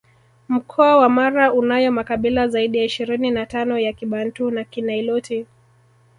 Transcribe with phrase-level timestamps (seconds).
[0.47, 5.45] Mkoa wa Mara unayo makabila zaidi ya ishirini na tano ya Kibantu na Kiniloti